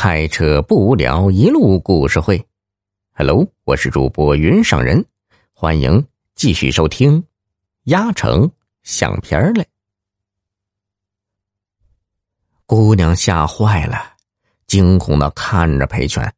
[0.00, 2.46] 开车不无聊，一路故事会。
[3.14, 5.04] Hello，我是主播云上人，
[5.52, 7.20] 欢迎继续收听
[7.82, 8.48] 《压成
[8.84, 9.64] 相片儿来》。
[12.64, 14.12] 姑娘吓坏了，
[14.68, 16.32] 惊恐的看着裴全。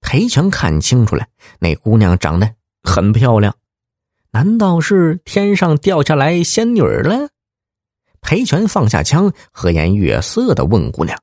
[0.00, 1.28] 裴全看清楚了，
[1.60, 3.54] 那姑娘长得很漂亮，
[4.32, 7.28] 难道是天上掉下来仙女了？
[8.20, 11.16] 裴全放下枪，和颜悦色的问姑娘。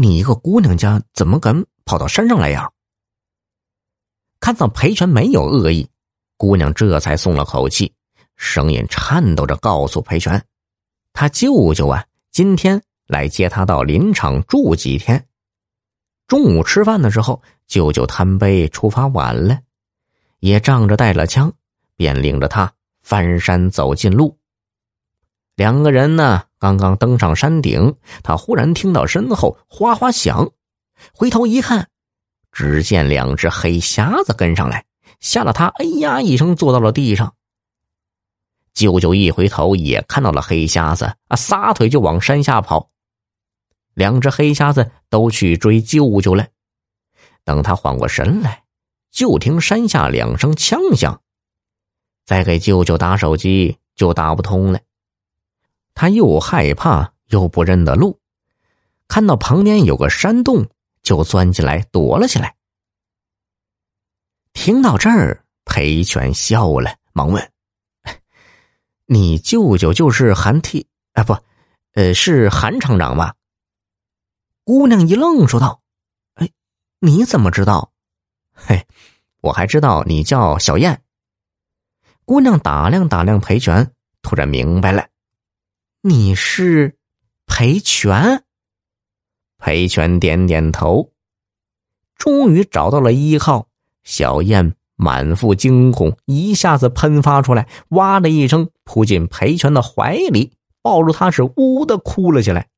[0.00, 2.70] 你一个姑娘家怎么敢跑到山上来呀？
[4.40, 5.90] 看到裴全没有恶意，
[6.38, 7.92] 姑娘这才松了口气，
[8.34, 10.42] 声音颤抖着告诉裴全
[11.12, 15.28] ：“他舅舅啊，今天来接他到林场住几天。
[16.26, 19.60] 中午吃饭的时候，舅舅贪杯出发晚了，
[20.38, 21.52] 也仗着带了枪，
[21.96, 24.39] 便领着他翻山走近路。
[25.60, 30.50] 两个人呢？”刚刚登上山顶，他忽然听到身后哗哗响，
[31.12, 31.90] 回头一看，
[32.50, 34.86] 只见两只黑瞎子跟上来，
[35.20, 37.34] 吓得他哎呀一声坐到了地上。
[38.72, 42.88] 舅舅一回头也看到了黑瞎子啊，撒腿就往山下跑。
[43.92, 46.46] 两只黑瞎子都去追舅舅了。
[47.44, 48.64] 等他缓过神来，
[49.10, 51.20] 就听山下两声枪响，
[52.24, 54.80] 再给舅舅打手机就打不通了。
[56.00, 58.18] 他又害怕又不认得路，
[59.06, 60.66] 看到旁边有个山洞，
[61.02, 62.56] 就钻进来躲了起来。
[64.54, 67.52] 听到这儿，裴全笑了，忙问
[69.04, 71.22] ：“你舅舅就是韩替啊？
[71.22, 71.36] 不，
[71.92, 73.34] 呃，是韩厂长吧？”
[74.64, 75.82] 姑娘一愣，说道
[76.36, 76.48] ：“哎，
[77.00, 77.92] 你怎么知道？
[78.54, 78.86] 嘿，
[79.42, 81.02] 我还知道你叫小燕。”
[82.24, 85.09] 姑娘打量打量裴全，突然明白了。
[86.02, 86.96] 你是
[87.44, 88.42] 裴全？
[89.58, 91.12] 裴全点点头，
[92.16, 93.68] 终于找到了依靠。
[94.02, 102.68] 小燕满腹惊恐，一下子喷发出来，哇的一声扑进裴全的怀里，抱住他是呜的哭了起来。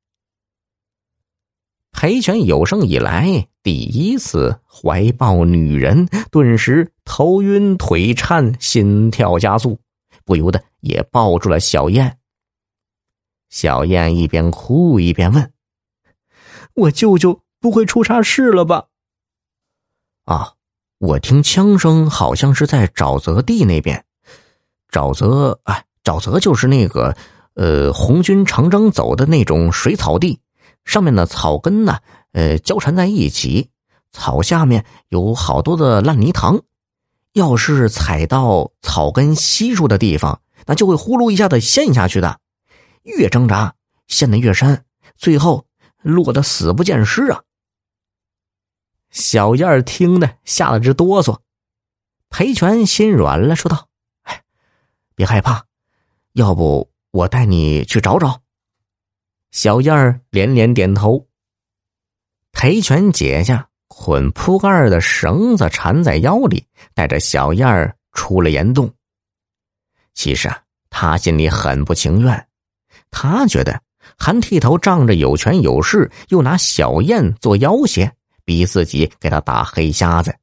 [1.92, 9.78] 裴全有生以来第一次怀抱女人，顿时头晕腿颤，心跳加速，
[10.24, 12.18] 不由得也抱住了小燕。
[13.52, 15.52] 小燕一边哭一边问
[16.72, 18.86] ：“我舅舅不会出啥事了吧？”
[20.24, 20.54] 啊，
[20.96, 24.06] 我听枪声好像是在沼泽地那边。
[24.90, 27.14] 沼泽，哎，沼泽就是那个，
[27.52, 30.40] 呃，红军长征走的那种水草地，
[30.86, 31.98] 上面的草根呢，
[32.32, 33.68] 呃，交缠在一起，
[34.12, 36.62] 草下面有好多的烂泥塘，
[37.34, 42.38] 要是踩到草根稀疏的地方，那就会呼噜一下子陷下去的。
[43.02, 43.74] 越挣扎，
[44.06, 44.84] 陷得越深，
[45.16, 45.66] 最后
[46.02, 47.42] 落得死不见尸啊！
[49.10, 51.38] 小燕儿听的吓得直哆嗦，
[52.30, 53.88] 裴全心软了，说道
[54.24, 54.42] ：“哎，
[55.14, 55.66] 别害怕，
[56.32, 58.40] 要不我带你去找找。”
[59.52, 61.28] 小燕儿连连点头。
[62.52, 68.94] 裴全解下捆铺盖的绳子，缠在腰里，带着小燕儿出了岩洞。
[70.14, 72.48] 其实啊，他心里很不情愿。
[73.12, 73.80] 他觉得
[74.18, 78.10] 韩剃头仗着有权有势，又拿小燕做要挟，
[78.44, 80.34] 逼自己给他打黑瞎子。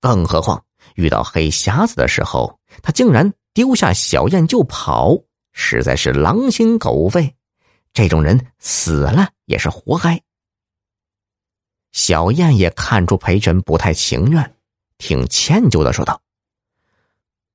[0.00, 0.62] 更何况
[0.94, 5.16] 遇到黑瞎子的时候，他竟然丢下小燕就跑，
[5.52, 7.34] 实在是狼心狗肺。
[7.92, 10.20] 这种人死了也是活该。
[11.92, 14.54] 小燕也看出裴全不太情愿，
[14.98, 16.20] 挺歉疚的说道：“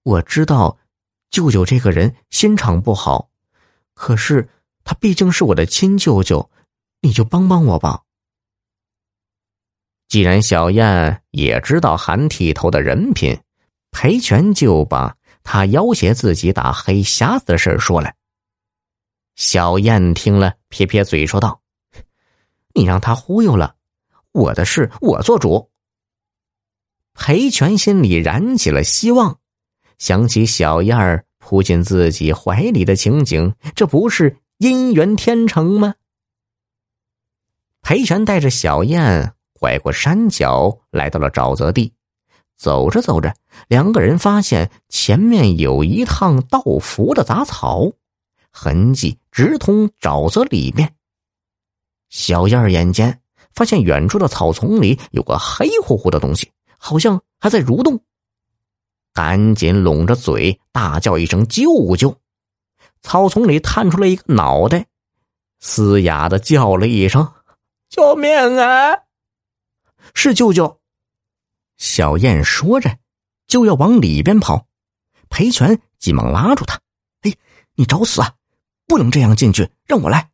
[0.01, 0.79] 我知道，
[1.29, 3.29] 舅舅这个人心肠不好。”
[4.01, 4.49] 可是
[4.83, 6.49] 他毕竟是我的亲舅舅，
[7.01, 8.01] 你就帮帮我吧。
[10.07, 13.39] 既然小燕也知道韩剃头的人品，
[13.91, 18.11] 裴全就把他要挟自己打黑瞎子的事说了。
[19.35, 21.61] 小燕听了，撇撇嘴说道
[22.73, 23.75] ：“你让他忽悠了，
[24.31, 25.69] 我的事我做主。”
[27.13, 29.39] 裴全心里燃起了希望，
[29.99, 31.23] 想起小燕儿。
[31.41, 35.95] 扑进自己怀里的情景，这不是姻缘天成吗？
[37.81, 41.91] 裴全带着小燕拐过山脚，来到了沼泽地。
[42.55, 43.33] 走着走着，
[43.67, 47.91] 两个人发现前面有一趟倒伏的杂草，
[48.51, 50.93] 痕迹直通沼泽里面。
[52.09, 53.19] 小燕眼尖，
[53.55, 57.99] 发现远处的草丛里有个黑乎乎的东西，好像还在蠕动。
[59.13, 62.17] 赶紧拢着嘴大叫一声“舅舅”，
[63.01, 64.87] 草丛里探出来一个脑袋，
[65.59, 67.33] 嘶哑的叫了一声
[67.89, 68.95] ：“救命啊！
[70.13, 70.79] 是舅舅。
[71.77, 72.97] 小燕说着，
[73.47, 74.67] 就要往里边跑，
[75.29, 76.79] 裴全急忙拉住他
[77.23, 77.33] ：“哎，
[77.75, 78.35] 你找死啊！
[78.87, 80.29] 不能这样进去，让我来。”